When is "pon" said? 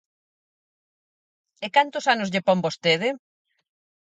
2.47-2.59